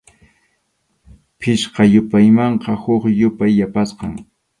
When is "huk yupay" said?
2.83-3.51